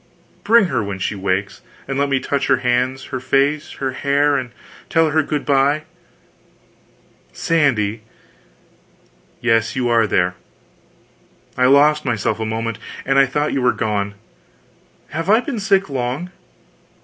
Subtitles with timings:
[0.43, 4.35] Bring her when she wakes, and let me touch her hands, her face, her hair,
[4.35, 4.49] and
[4.89, 5.83] tell her good bye....
[7.33, 8.01] Sandy!
[9.41, 10.33] Yes, you are there.
[11.55, 14.15] I lost myself a moment, and I thought you were gone....
[15.09, 16.31] Have I been sick long?